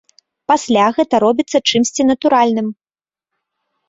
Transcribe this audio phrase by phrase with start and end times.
[0.51, 2.67] Пасля гэта робіцца чымсьці натуральным.